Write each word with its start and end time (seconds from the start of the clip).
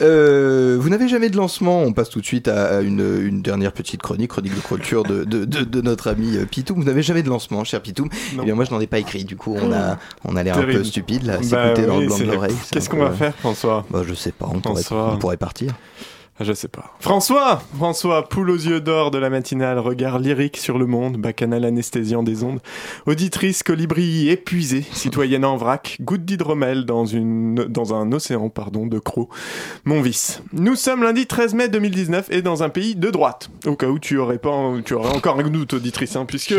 Euh, 0.00 0.76
vous 0.80 0.88
n'avez 0.88 1.08
jamais 1.08 1.28
de 1.28 1.36
lancement. 1.36 1.82
On 1.82 1.92
passe 1.92 2.10
tout 2.10 2.20
de 2.20 2.24
suite 2.26 2.48
à 2.48 2.80
une, 2.80 3.00
une 3.22 3.42
dernière 3.42 3.72
petite 3.72 4.00
chronique, 4.02 4.30
chronique 4.30 4.54
de 4.54 4.60
culture 4.60 5.02
de, 5.02 5.24
de, 5.24 5.44
de, 5.44 5.64
de 5.64 5.80
notre 5.80 6.08
ami 6.08 6.36
euh, 6.36 6.44
Pitoum. 6.44 6.78
Vous 6.78 6.84
n'avez 6.84 7.02
jamais 7.02 7.22
de 7.22 7.28
lancement, 7.28 7.64
cher 7.64 7.80
Pitoum. 7.80 8.08
Eh 8.40 8.44
bien, 8.44 8.54
moi, 8.54 8.64
je 8.64 8.70
n'en 8.70 8.80
ai 8.80 8.86
pas 8.86 8.98
écrit. 8.98 9.24
Du 9.24 9.36
coup, 9.36 9.56
on 9.60 9.72
a, 9.72 9.98
on 10.24 10.36
a 10.36 10.42
l'air 10.42 10.58
un 10.58 10.62
peu 10.62 10.84
stupide 10.84 11.24
là, 11.24 11.38
Bah 11.38 11.42
s'écouter 11.42 11.86
dans 11.86 11.96
oui, 11.98 12.02
le 12.04 12.08
blanc 12.08 12.18
de 12.18 12.24
l'oreille. 12.24 12.56
Qu'est-ce 12.70 12.88
qu'on 12.88 12.98
va 12.98 13.10
faire, 13.10 13.34
François? 13.34 13.84
Bah, 13.90 14.02
Je 14.06 14.14
sais 14.14 14.32
pas. 14.32 14.48
On 14.52 14.60
pourrait, 14.60 14.82
on 14.90 15.18
pourrait 15.18 15.36
partir. 15.36 15.74
Ah, 16.40 16.44
Je 16.44 16.52
sais 16.52 16.68
pas. 16.68 16.94
François 17.00 17.62
François, 17.76 18.28
poule 18.28 18.50
aux 18.50 18.56
yeux 18.56 18.80
d'or 18.80 19.10
de 19.10 19.18
la 19.18 19.28
matinale, 19.28 19.78
regard 19.80 20.20
lyrique 20.20 20.56
sur 20.56 20.78
le 20.78 20.86
monde, 20.86 21.16
bacchanal 21.16 21.64
anesthésiant 21.64 22.22
des 22.22 22.44
ondes, 22.44 22.60
auditrice 23.06 23.64
colibri 23.64 24.28
épuisée, 24.28 24.84
citoyenne 24.92 25.44
en 25.44 25.56
vrac, 25.56 25.96
goutte 26.00 26.24
d'hydromel 26.24 26.84
dans, 26.84 27.06
une, 27.06 27.54
dans 27.54 27.92
un 27.94 28.12
océan 28.12 28.50
pardon, 28.50 28.86
de 28.86 29.00
crocs. 29.00 29.30
Mon 29.84 30.00
vice. 30.00 30.42
Nous 30.52 30.76
sommes 30.76 31.02
lundi 31.02 31.26
13 31.26 31.54
mai 31.54 31.68
2019 31.68 32.28
et 32.30 32.42
dans 32.42 32.62
un 32.62 32.68
pays 32.68 32.94
de 32.94 33.10
droite. 33.10 33.50
Au 33.66 33.74
cas 33.74 33.88
où 33.88 33.98
tu 33.98 34.18
aurais, 34.18 34.38
pas, 34.38 34.72
tu 34.84 34.94
aurais 34.94 35.14
encore 35.16 35.40
un 35.40 35.48
doute, 35.48 35.74
auditrice, 35.74 36.14
hein, 36.14 36.24
puisque 36.24 36.54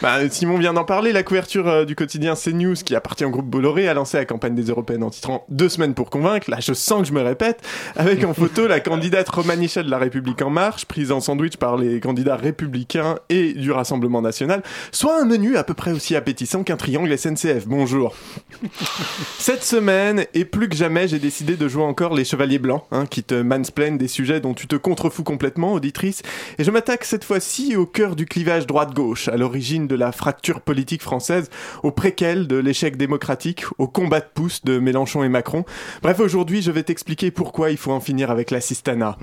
bah, 0.00 0.28
Simon 0.30 0.58
vient 0.58 0.74
d'en 0.74 0.84
parler, 0.84 1.12
la 1.12 1.24
couverture 1.24 1.66
euh, 1.68 1.84
du 1.84 1.96
quotidien 1.96 2.34
CNews, 2.34 2.74
qui 2.74 2.94
appartient 2.94 3.24
au 3.24 3.30
groupe 3.30 3.46
Bolloré, 3.46 3.88
a 3.88 3.94
lancé 3.94 4.16
la 4.16 4.26
campagne 4.26 4.54
des 4.54 4.64
Européennes 4.64 5.02
en 5.02 5.10
titrant 5.10 5.44
Deux 5.48 5.68
semaines 5.68 5.94
pour 5.94 6.10
convaincre. 6.10 6.50
Là, 6.50 6.58
je 6.60 6.72
sens 6.72 7.02
que 7.02 7.08
je 7.08 7.12
me 7.12 7.22
répète. 7.22 7.60
Avec 7.96 8.22
en 8.24 8.34
photo 8.34 8.68
la 8.68 8.80
candidate 8.80 9.23
Romanicha 9.28 9.82
de 9.82 9.90
la 9.90 9.98
République 9.98 10.42
En 10.42 10.50
Marche, 10.50 10.84
prise 10.86 11.12
en 11.12 11.20
sandwich 11.20 11.56
par 11.56 11.76
les 11.76 12.00
candidats 12.00 12.36
républicains 12.36 13.16
et 13.28 13.52
du 13.52 13.72
Rassemblement 13.72 14.22
National, 14.22 14.62
soit 14.92 15.20
un 15.20 15.24
menu 15.24 15.56
à 15.56 15.64
peu 15.64 15.74
près 15.74 15.92
aussi 15.92 16.16
appétissant 16.16 16.64
qu'un 16.64 16.76
triangle 16.76 17.16
SNCF. 17.16 17.66
Bonjour. 17.66 18.14
Cette 19.38 19.64
semaine, 19.64 20.24
et 20.34 20.44
plus 20.44 20.68
que 20.68 20.76
jamais, 20.76 21.08
j'ai 21.08 21.18
décidé 21.18 21.56
de 21.56 21.68
jouer 21.68 21.84
encore 21.84 22.14
les 22.14 22.24
chevaliers 22.24 22.58
blancs, 22.58 22.84
hein, 22.90 23.06
qui 23.06 23.22
te 23.22 23.34
mansplainent 23.34 23.98
des 23.98 24.08
sujets 24.08 24.40
dont 24.40 24.54
tu 24.54 24.66
te 24.66 24.76
contrefous 24.76 25.24
complètement, 25.24 25.74
auditrice, 25.74 26.22
et 26.58 26.64
je 26.64 26.70
m'attaque 26.70 27.04
cette 27.04 27.24
fois-ci 27.24 27.76
au 27.76 27.86
cœur 27.86 28.16
du 28.16 28.26
clivage 28.26 28.66
droite-gauche, 28.66 29.28
à 29.28 29.36
l'origine 29.36 29.86
de 29.86 29.94
la 29.94 30.12
fracture 30.12 30.60
politique 30.60 31.02
française, 31.02 31.50
au 31.82 31.90
préquel 31.90 32.46
de 32.46 32.56
l'échec 32.56 32.96
démocratique, 32.96 33.64
au 33.78 33.88
combat 33.88 34.20
de 34.20 34.26
pouce 34.32 34.64
de 34.64 34.78
Mélenchon 34.78 35.24
et 35.24 35.28
Macron. 35.28 35.64
Bref, 36.02 36.20
aujourd'hui, 36.20 36.62
je 36.62 36.70
vais 36.70 36.82
t'expliquer 36.82 37.30
pourquoi 37.30 37.70
il 37.70 37.76
faut 37.76 37.92
en 37.92 38.00
finir 38.00 38.30
avec 38.30 38.50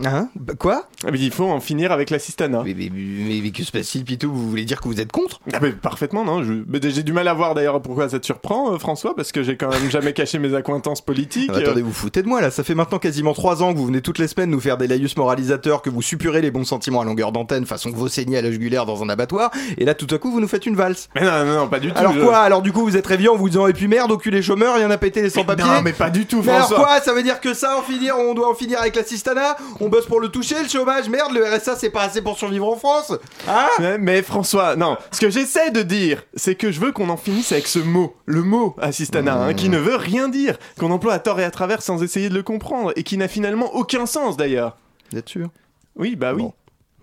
Hein 0.04 0.30
Bah, 0.36 0.54
Quoi 0.58 0.88
Ah, 1.06 1.10
mais 1.12 1.20
Il 1.20 1.32
faut 1.32 1.46
en 1.50 1.60
finir 1.60 1.92
avec 1.92 2.10
l'assistanat. 2.10 2.64
mais, 2.66 2.74
mais, 2.78 2.90
mais, 2.94 3.40
mais 3.44 3.52
que 3.52 3.64
se 3.64 3.72
passe-t-il, 3.72 4.04
Pitou? 4.06 4.32
Vous 4.32 4.50
voulez 4.50 4.66
dire 4.66 4.82
que 4.82 4.88
vous 4.88 5.00
êtes 5.02 5.12
contre? 5.12 5.40
Ah 5.54 5.58
mais 5.62 5.72
parfaitement, 5.72 6.24
non 6.26 6.44
J'ai 6.44 7.04
du 7.04 7.14
mal 7.14 7.28
à 7.28 7.34
voir 7.34 7.54
d'ailleurs 7.56 7.82
pourquoi 7.82 8.10
ça 8.10 8.20
te 8.20 8.26
surprend, 8.26 8.74
euh, 8.74 8.78
François, 8.78 9.16
parce 9.16 9.32
que 9.32 9.44
j'ai 9.44 9.58
quand 9.58 9.70
même 9.70 9.90
jamais 9.90 10.14
caché 10.14 10.40
mes 10.40 10.54
accointances 10.56 11.02
politiques. 11.02 11.50
Ah 11.50 11.54
bah, 11.54 11.60
euh, 11.60 11.64
Attendez, 11.64 11.82
vous 11.82 11.94
foutez 11.94 12.22
de 12.24 12.28
moi 12.28 12.42
là. 12.42 12.52
Ça 12.52 12.64
fait 12.64 12.76
maintenant 12.76 13.00
quasiment 13.00 13.34
trois 13.34 13.64
ans 13.64 13.74
que 13.74 13.78
vous 13.78 13.86
venez 13.86 14.02
toutes 14.02 14.20
les 14.20 14.28
semaines 14.28 14.50
nous 14.50 14.60
faire 14.60 14.78
des 14.78 14.88
laïus 14.88 15.16
moralisateurs, 15.18 15.82
que 15.82 15.90
vous 15.90 16.02
suppurez 16.02 16.42
les 16.42 16.52
bons 16.52 16.66
sentiments 16.66 17.02
à 17.02 17.06
longueur 17.06 17.32
d'antenne, 17.32 17.66
façon 17.66 17.92
que 17.92 17.96
vous 17.98 18.08
saignez 18.08 18.38
à 18.38 18.42
la 18.42 18.52
jugulaire 18.52 18.86
dans 18.86 19.04
un 19.04 19.10
abattoir, 19.10 19.52
et 19.78 19.86
là 19.86 19.94
tout 19.94 20.08
à 20.14 20.18
coup 20.18 20.32
vous 20.32 20.40
nous 20.42 20.48
faites 20.48 20.66
une 20.66 20.76
valse. 20.76 21.10
Mais 21.16 21.22
non, 21.22 21.46
non, 21.46 21.56
non, 21.62 21.68
pas 21.68 21.80
du 21.80 21.90
tout. 21.92 21.98
Alors 21.98 22.14
je- 22.14 22.20
quoi? 22.22 22.38
Alors 22.40 22.62
du 22.62 22.72
coup 22.72 22.82
vous 22.82 22.98
êtes 22.98 23.08
réveillé 23.08 23.30
en 23.30 23.36
vous 23.38 23.50
disant 23.50 23.68
et 23.68 23.74
puis 23.74 23.88
merde, 23.88 24.18
cul 24.20 24.32
les 24.32 24.42
chômeurs, 24.42 24.78
il 24.78 24.82
y 24.82 24.86
en 24.86 24.92
a 24.92 24.98
pété 24.98 25.22
les 25.22 25.30
sans-papiers 25.30 25.66
Non, 25.66 25.82
mais 25.84 25.94
pas 25.94 26.10
du 26.10 26.26
tout, 26.26 26.42
Mais 26.44 26.52
alors 26.52 26.68
François. 26.68 26.86
quoi? 26.86 27.02
Ça 27.02 27.14
veut 27.14 27.24
dire 27.24 27.40
que 27.42 27.54
ça, 27.54 27.78
en 27.78 27.82
finir, 27.82 28.16
on 28.18 28.34
doit 28.34 28.50
en 28.50 28.54
finir 28.56 28.80
avec 28.82 28.96
l'assistanat 28.96 29.58
On 29.84 29.90
bosse 29.90 30.06
pour 30.06 30.20
le 30.20 30.30
toucher, 30.30 30.62
le 30.62 30.70
chômage 30.70 31.10
Merde, 31.10 31.34
le 31.34 31.44
RSA 31.44 31.76
c'est 31.76 31.90
pas 31.90 32.04
assez 32.04 32.22
pour 32.22 32.38
survivre 32.38 32.68
en 32.68 32.76
France 32.76 33.14
Hein 33.48 33.68
mais, 33.80 33.98
mais 33.98 34.22
François, 34.22 34.76
non, 34.76 34.96
ce 35.12 35.20
que 35.20 35.32
j'essaie 35.32 35.72
de 35.72 35.82
dire, 35.82 36.22
c'est 36.36 36.54
que 36.54 36.72
je 36.72 36.80
veux 36.80 36.92
qu'on 36.92 37.10
en 37.10 37.18
finisse 37.18 37.52
avec 37.52 37.66
ce 37.66 37.80
mot, 37.80 38.16
le 38.28 38.44
mot 38.44 38.76
assistanat, 38.80 39.34
hein, 39.34 39.54
qui 39.56 39.70
ne 39.70 39.80
veut 39.80 39.96
rien 39.96 40.30
dire, 40.30 40.60
qu'on 40.80 40.92
emploie 40.92 41.14
à 41.14 41.20
tort 41.20 41.40
et 41.40 41.44
à 41.44 41.50
travers 41.50 41.82
sans 41.82 42.04
essayer 42.04 42.30
de 42.30 42.36
le 42.36 42.44
comprendre, 42.44 42.94
et 42.96 43.02
qui 43.02 43.18
n'a 43.18 43.28
finalement 43.28 43.74
aucun 43.74 44.06
sens 44.06 44.38
d'ailleurs. 44.38 44.78
Vous 45.12 45.18
êtes 45.18 45.30
sûr? 45.30 45.50
Oui, 45.96 46.16
bah 46.16 46.34
oui. 46.36 46.44
Bon. 46.44 46.54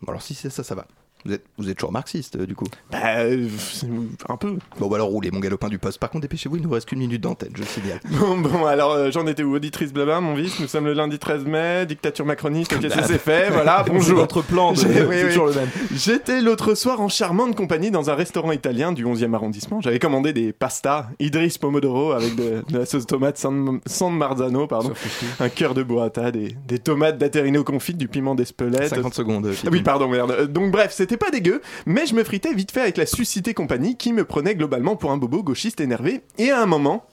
Bon 0.03 0.13
alors 0.13 0.23
si 0.23 0.35
c'est 0.35 0.51
ça, 0.51 0.63
ça 0.63 0.77
va. 0.77 0.87
Vous 1.25 1.33
êtes, 1.33 1.45
vous 1.59 1.69
êtes 1.69 1.77
toujours 1.77 1.93
marxiste 1.93 2.37
euh, 2.37 2.47
du 2.47 2.55
coup 2.55 2.67
Bah, 2.91 2.99
euh, 3.19 3.49
un 4.29 4.37
peu. 4.37 4.57
Bon 4.79 4.89
bah 4.89 4.97
alors 4.97 5.09
roulez 5.09 5.31
mon 5.31 5.41
galopin 5.41 5.69
du 5.69 5.79
poste. 5.79 5.99
Par 5.99 6.11
contre 6.11 6.23
dépêchez-vous, 6.23 6.57
il 6.57 6.63
nous 6.63 6.71
reste 6.71 6.89
qu'une 6.89 7.01
minute 7.01 7.21
d'antenne, 7.21 7.51
je 7.55 7.61
le 7.61 7.67
signale. 7.67 8.01
Bon, 8.19 8.39
bon, 8.39 8.67
alors 8.67 8.93
euh, 8.93 9.11
j'en 9.11 9.27
étais 9.27 9.43
où 9.43 9.55
Auditrice 9.55 9.93
blabla, 9.93 10.21
mon 10.21 10.35
vice, 10.35 10.59
nous 10.61 10.67
sommes 10.69 10.87
le 10.87 10.93
lundi 10.93 11.19
13 11.19 11.45
mai, 11.45 11.87
dictature 11.87 12.25
macroniste, 12.25 12.73
ok, 12.73 12.91
ça 12.91 13.03
c'est 13.03 13.19
fait, 13.19 13.51
voilà, 13.51 13.85
bonjour. 13.89 14.19
votre 14.19 14.43
plan, 14.43 14.73
de- 14.73 14.79
oui, 14.81 14.95
oui. 15.09 15.23
toujours 15.29 15.47
le 15.47 15.55
même. 15.55 15.69
J'étais 15.95 16.41
l'autre 16.41 16.75
soir 16.75 17.01
en 17.01 17.09
charmante 17.09 17.55
compagnie 17.57 17.91
dans 17.91 18.11
un 18.11 18.15
restaurant 18.15 18.53
italien 18.53 18.93
du 18.93 19.05
11e 19.05 19.35
arrondissement. 19.35 19.81
J'avais 19.81 19.99
commandé 19.99 20.33
des 20.33 20.53
pastas 20.53 21.09
Idris 21.19 21.57
Pomodoro 21.61 22.13
avec 22.13 22.35
de, 22.37 22.63
de 22.69 22.79
la 22.79 22.87
sauce 22.87 23.07
tomate 23.07 23.39
San, 23.39 23.81
San 23.87 24.15
Marzano, 24.17 24.67
pardon, 24.67 24.93
un 25.41 25.49
cœur 25.49 25.75
de 25.75 25.83
burrata, 25.83 26.31
des, 26.31 26.55
des 26.67 26.79
tomates 26.79 27.19
d'Aterino 27.19 27.65
confites, 27.65 27.99
du 27.99 28.09
piment 28.09 28.35
d'Espelette. 28.35 28.89
50 28.89 29.15
secondes. 29.15 29.51
Ah 29.65 29.69
oui, 29.71 29.83
pardon, 29.83 30.09
merde. 30.09 30.47
Donc 30.53 30.71
bref, 30.71 30.93
c'était 30.93 31.08
pas 31.17 31.31
dégueu, 31.31 31.63
mais 31.87 32.07
je 32.07 32.15
me 32.15 32.25
fritais 32.25 32.53
vite 32.55 32.71
fait 32.71 32.83
avec 32.83 32.97
la 32.97 33.07
suscitée 33.07 33.55
compagnie 33.55 33.97
qui 33.97 34.13
me 34.13 34.25
prenait 34.25 34.55
globalement 34.55 34.97
pour 34.97 35.11
un 35.11 35.17
bobo 35.17 35.43
gauchiste 35.43 35.81
énervé. 35.81 36.23
Et 36.39 36.51
à 36.51 36.61
un 36.61 36.67
moment, 36.67 37.05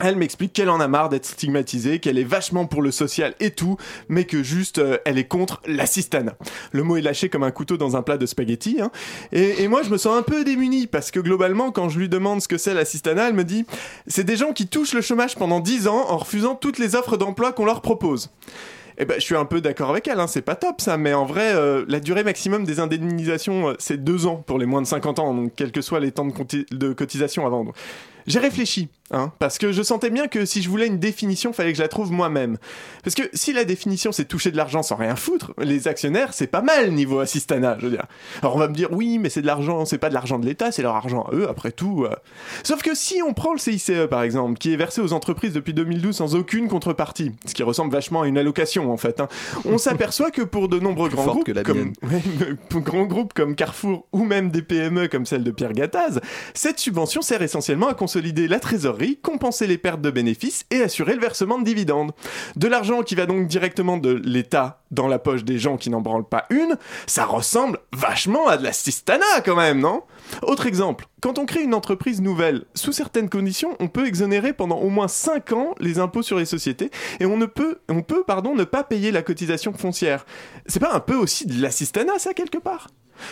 elle 0.00 0.16
m'explique 0.16 0.52
qu'elle 0.52 0.70
en 0.70 0.80
a 0.80 0.86
marre 0.88 1.08
d'être 1.08 1.26
stigmatisée, 1.26 1.98
qu'elle 1.98 2.18
est 2.18 2.24
vachement 2.24 2.66
pour 2.66 2.82
le 2.82 2.90
social 2.90 3.34
et 3.40 3.50
tout, 3.50 3.76
mais 4.08 4.24
que 4.24 4.42
juste 4.42 4.78
euh, 4.78 4.98
elle 5.04 5.18
est 5.18 5.26
contre 5.26 5.60
l'assistanat. 5.66 6.36
Le 6.72 6.82
mot 6.84 6.96
est 6.96 7.02
lâché 7.02 7.28
comme 7.28 7.42
un 7.42 7.50
couteau 7.50 7.76
dans 7.76 7.96
un 7.96 8.02
plat 8.02 8.16
de 8.16 8.26
spaghettis. 8.26 8.80
hein. 8.80 8.90
Et, 9.32 9.62
et 9.62 9.68
moi, 9.68 9.82
je 9.82 9.90
me 9.90 9.96
sens 9.96 10.16
un 10.16 10.22
peu 10.22 10.44
démuni 10.44 10.86
parce 10.86 11.10
que 11.10 11.20
globalement, 11.20 11.72
quand 11.72 11.88
je 11.88 11.98
lui 11.98 12.08
demande 12.08 12.40
ce 12.40 12.48
que 12.48 12.58
c'est 12.58 12.74
l'assistanat, 12.74 13.28
elle 13.28 13.34
me 13.34 13.44
dit 13.44 13.64
c'est 14.06 14.24
des 14.24 14.36
gens 14.36 14.52
qui 14.52 14.68
touchent 14.68 14.94
le 14.94 15.00
chômage 15.00 15.34
pendant 15.34 15.60
10 15.60 15.88
ans 15.88 16.06
en 16.08 16.18
refusant 16.18 16.54
toutes 16.54 16.78
les 16.78 16.94
offres 16.94 17.16
d'emploi 17.16 17.52
qu'on 17.52 17.64
leur 17.64 17.80
propose. 17.80 18.30
Eh 19.00 19.04
ben, 19.04 19.14
je 19.20 19.24
suis 19.24 19.36
un 19.36 19.44
peu 19.44 19.60
d'accord 19.60 19.90
avec 19.90 20.08
elle, 20.08 20.18
hein, 20.18 20.26
c'est 20.26 20.42
pas 20.42 20.56
top 20.56 20.80
ça, 20.80 20.96
mais 20.96 21.14
en 21.14 21.24
vrai, 21.24 21.54
euh, 21.54 21.84
la 21.86 22.00
durée 22.00 22.24
maximum 22.24 22.64
des 22.64 22.80
indemnisations, 22.80 23.68
euh, 23.68 23.74
c'est 23.78 24.02
deux 24.02 24.26
ans 24.26 24.42
pour 24.44 24.58
les 24.58 24.66
moins 24.66 24.82
de 24.82 24.88
50 24.88 25.20
ans, 25.20 25.34
donc 25.34 25.52
quels 25.54 25.70
que 25.70 25.82
soient 25.82 26.00
les 26.00 26.10
temps 26.10 26.26
de, 26.26 26.92
cotisation 26.92 27.46
avant. 27.46 27.64
Donc, 27.64 27.76
J'ai 28.26 28.40
réfléchi, 28.40 28.88
hein, 29.12 29.32
parce 29.38 29.56
que 29.56 29.70
je 29.70 29.82
sentais 29.84 30.10
bien 30.10 30.26
que 30.26 30.44
si 30.44 30.62
je 30.62 30.68
voulais 30.68 30.88
une 30.88 30.98
définition, 30.98 31.52
fallait 31.52 31.70
que 31.70 31.78
je 31.78 31.82
la 31.82 31.88
trouve 31.88 32.10
moi-même. 32.10 32.58
Parce 33.04 33.14
que 33.14 33.22
si 33.34 33.52
la 33.52 33.64
définition 33.64 34.10
c'est 34.10 34.24
toucher 34.24 34.50
de 34.50 34.56
l'argent 34.56 34.82
sans 34.82 34.96
rien 34.96 35.14
foutre, 35.14 35.52
les 35.58 35.86
actionnaires 35.86 36.34
c'est 36.34 36.48
pas 36.48 36.60
mal 36.60 36.90
niveau 36.90 37.20
assistanat, 37.20 37.76
je 37.78 37.84
veux 37.84 37.92
dire. 37.92 38.04
Alors 38.42 38.56
on 38.56 38.58
va 38.58 38.66
me 38.66 38.74
dire 38.74 38.88
oui, 38.90 39.18
mais 39.18 39.30
c'est 39.30 39.42
de 39.42 39.46
l'argent, 39.46 39.84
c'est 39.84 39.98
pas 39.98 40.08
de 40.08 40.14
l'argent 40.14 40.40
de 40.40 40.44
l'État, 40.44 40.72
c'est 40.72 40.82
leur 40.82 40.96
argent 40.96 41.22
à 41.22 41.34
eux, 41.34 41.48
après 41.48 41.70
tout. 41.70 42.04
euh. 42.04 42.14
Sauf 42.64 42.82
que 42.82 42.96
si 42.96 43.22
on 43.26 43.32
prend 43.32 43.52
le 43.52 43.58
CICE 43.58 43.92
par 44.10 44.24
exemple, 44.24 44.58
qui 44.58 44.74
est 44.74 44.76
versé 44.76 45.00
aux 45.00 45.12
entreprises 45.12 45.52
depuis 45.52 45.72
2012 45.72 46.16
sans 46.16 46.34
aucune 46.34 46.68
contrepartie, 46.68 47.32
ce 47.46 47.54
qui 47.54 47.62
ressemble 47.62 47.92
vachement 47.92 48.22
à 48.22 48.26
une 48.26 48.36
allocation 48.36 48.87
en 48.88 48.96
fait, 48.96 49.20
hein, 49.20 49.28
on 49.64 49.78
s'aperçoit 49.78 50.30
que 50.30 50.42
pour 50.42 50.68
de 50.68 50.78
nombreux 50.78 51.08
grands 51.08 51.26
groupes 51.26 51.44
que 51.44 51.62
comme. 51.62 51.92
Ouais, 52.02 52.80
grands 52.80 53.04
groupes 53.04 53.32
comme 53.34 53.54
Carrefour 53.54 54.06
ou 54.12 54.24
même 54.24 54.50
des 54.50 54.62
PME 54.62 55.08
comme 55.08 55.26
celle 55.26 55.44
de 55.44 55.50
Pierre 55.50 55.72
Gattaz, 55.72 56.20
cette 56.54 56.78
subvention 56.78 57.22
sert 57.22 57.42
essentiellement 57.42 57.88
à 57.88 57.94
consolider 57.94 58.48
la 58.48 58.60
trésorerie, 58.60 59.18
compenser 59.20 59.66
les 59.66 59.78
pertes 59.78 60.00
de 60.00 60.10
bénéfices 60.10 60.64
et 60.70 60.82
assurer 60.82 61.14
le 61.14 61.20
versement 61.20 61.58
de 61.58 61.64
dividendes. 61.64 62.12
De 62.56 62.68
l'argent 62.68 63.02
qui 63.02 63.14
va 63.14 63.26
donc 63.26 63.46
directement 63.46 63.98
de 63.98 64.20
l'État 64.24 64.82
dans 64.90 65.08
la 65.08 65.18
poche 65.18 65.44
des 65.44 65.58
gens 65.58 65.76
qui 65.76 65.90
n'en 65.90 66.00
branlent 66.00 66.28
pas 66.28 66.46
une, 66.50 66.76
ça 67.06 67.24
ressemble 67.24 67.78
vachement 67.92 68.48
à 68.48 68.56
de 68.56 68.64
la 68.64 68.72
cistana 68.72 69.24
quand 69.44 69.56
même, 69.56 69.80
non? 69.80 70.02
Autre 70.42 70.66
exemple, 70.66 71.06
quand 71.20 71.38
on 71.38 71.46
crée 71.46 71.62
une 71.62 71.74
entreprise 71.74 72.20
nouvelle, 72.20 72.64
sous 72.74 72.92
certaines 72.92 73.28
conditions, 73.28 73.76
on 73.80 73.88
peut 73.88 74.06
exonérer 74.06 74.52
pendant 74.52 74.78
au 74.78 74.88
moins 74.88 75.08
5 75.08 75.52
ans 75.52 75.74
les 75.80 75.98
impôts 75.98 76.22
sur 76.22 76.38
les 76.38 76.44
sociétés 76.44 76.90
et 77.20 77.26
on 77.26 77.36
ne 77.36 77.46
peut, 77.46 77.80
on 77.88 78.02
peut 78.02 78.24
pardon, 78.24 78.54
ne 78.54 78.64
pas 78.64 78.84
payer 78.84 79.10
la 79.10 79.22
cotisation 79.22 79.72
foncière. 79.72 80.24
C'est 80.66 80.80
pas 80.80 80.94
un 80.94 81.00
peu 81.00 81.14
aussi 81.14 81.46
de 81.46 81.60
l'assistanat 81.60 82.18
ça 82.18 82.34
quelque 82.34 82.58
part? 82.58 82.88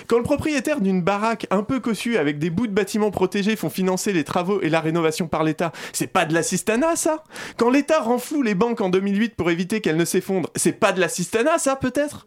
Quand 0.07 0.17
le 0.17 0.23
propriétaire 0.23 0.81
d'une 0.81 1.03
baraque 1.03 1.47
un 1.51 1.63
peu 1.63 1.81
cossue 1.81 2.17
avec 2.17 2.39
des 2.39 2.51
bouts 2.51 2.67
de 2.67 2.73
bâtiments 2.73 3.11
protégés 3.11 3.57
font 3.57 3.71
financer 3.71 4.13
les 4.13 4.25
travaux 4.25 4.61
et 4.61 4.69
la 4.69 4.81
rénovation 4.81 5.29
par 5.29 5.45
l'État, 5.45 5.73
c'est 5.93 6.07
pas 6.07 6.25
de 6.25 6.35
l'assistanat 6.35 6.97
ça? 6.97 7.25
Quand 7.57 7.71
l'État 7.71 8.01
renfloue 8.01 8.43
les 8.43 8.55
banques 8.55 8.81
en 8.81 8.89
2008 8.89 9.35
pour 9.35 9.51
éviter 9.51 9.81
qu'elles 9.81 9.97
ne 9.97 10.05
s'effondrent, 10.05 10.51
c'est 10.57 10.73
pas 10.73 10.93
de 10.93 11.01
l'assistanat 11.01 11.59
ça 11.59 11.77
peut-être? 11.77 12.27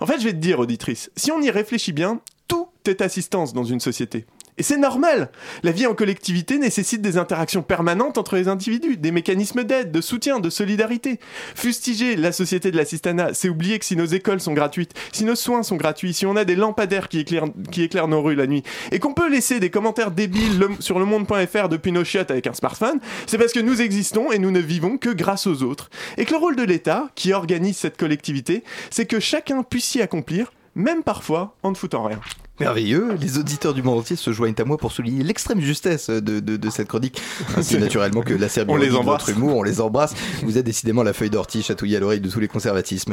En 0.00 0.06
fait, 0.06 0.18
je 0.18 0.24
vais 0.24 0.32
te 0.32 0.38
dire, 0.38 0.58
auditrice, 0.58 1.10
si 1.16 1.30
on 1.32 1.40
y 1.40 1.50
réfléchit 1.50 1.92
bien, 1.92 2.20
tout 2.48 2.68
est 2.86 3.00
assistance 3.02 3.52
dans 3.52 3.64
une 3.64 3.80
société. 3.80 4.26
Et 4.58 4.62
c'est 4.62 4.78
normal 4.78 5.30
La 5.62 5.70
vie 5.72 5.86
en 5.86 5.94
collectivité 5.94 6.58
nécessite 6.58 7.02
des 7.02 7.18
interactions 7.18 7.62
permanentes 7.62 8.18
entre 8.18 8.36
les 8.36 8.48
individus, 8.48 8.96
des 8.96 9.10
mécanismes 9.10 9.64
d'aide, 9.64 9.92
de 9.92 10.00
soutien, 10.00 10.40
de 10.40 10.48
solidarité. 10.50 11.20
Fustiger 11.54 12.16
la 12.16 12.32
société 12.32 12.70
de 12.70 12.76
l'assistanat, 12.76 13.34
c'est 13.34 13.48
oublier 13.48 13.78
que 13.78 13.84
si 13.84 13.96
nos 13.96 14.06
écoles 14.06 14.40
sont 14.40 14.54
gratuites, 14.54 14.92
si 15.12 15.24
nos 15.24 15.34
soins 15.34 15.62
sont 15.62 15.76
gratuits, 15.76 16.14
si 16.14 16.26
on 16.26 16.36
a 16.36 16.44
des 16.44 16.56
lampadaires 16.56 17.08
qui 17.08 17.18
éclairent, 17.20 18.08
nos 18.08 18.22
rues 18.22 18.34
la 18.34 18.46
nuit, 18.46 18.62
et 18.92 18.98
qu'on 18.98 19.14
peut 19.14 19.28
laisser 19.30 19.60
des 19.60 19.70
commentaires 19.70 20.10
débiles 20.10 20.58
le- 20.58 20.70
sur 20.80 20.98
le 20.98 21.04
monde.fr 21.04 21.68
depuis 21.68 21.92
nos 21.92 22.04
chiottes 22.04 22.30
avec 22.30 22.46
un 22.46 22.54
smartphone, 22.54 23.00
c'est 23.26 23.38
parce 23.38 23.52
que 23.52 23.60
nous 23.60 23.82
existons 23.82 24.32
et 24.32 24.38
nous 24.38 24.50
ne 24.50 24.60
vivons 24.60 24.96
que 24.96 25.10
grâce 25.10 25.46
aux 25.46 25.62
autres. 25.62 25.90
Et 26.16 26.24
que 26.24 26.32
le 26.32 26.38
rôle 26.38 26.56
de 26.56 26.62
l'État, 26.62 27.08
qui 27.14 27.32
organise 27.32 27.76
cette 27.76 27.96
collectivité, 27.98 28.64
c'est 28.90 29.06
que 29.06 29.20
chacun 29.20 29.62
puisse 29.62 29.84
s'y 29.84 30.00
accomplir, 30.02 30.52
même 30.74 31.02
parfois 31.02 31.56
en 31.62 31.70
ne 31.70 31.76
foutant 31.76 32.04
rien. 32.04 32.20
Merveilleux. 32.58 33.14
Les 33.20 33.38
auditeurs 33.38 33.74
du 33.74 33.82
monde 33.82 33.98
entier 33.98 34.16
se 34.16 34.32
joignent 34.32 34.54
à 34.58 34.64
moi 34.64 34.78
pour 34.78 34.90
souligner 34.90 35.22
l'extrême 35.22 35.60
justesse 35.60 36.08
de, 36.08 36.40
de, 36.40 36.70
cette 36.70 36.88
chronique, 36.88 37.20
ainsi 37.56 37.76
naturellement 37.78 38.22
que 38.22 38.32
la 38.32 38.48
Serbie. 38.48 38.72
on 38.72 38.76
les 38.76 38.94
embrasse. 38.94 39.28
Humour, 39.28 39.56
on 39.56 39.62
les 39.62 39.80
embrasse. 39.80 40.14
Vous 40.42 40.56
êtes 40.56 40.64
décidément 40.64 41.02
la 41.02 41.12
feuille 41.12 41.30
d'ortie 41.30 41.62
chatouillée 41.62 41.98
à 41.98 42.00
l'oreille 42.00 42.20
de 42.20 42.30
tous 42.30 42.40
les 42.40 42.48
conservatismes. 42.48 43.04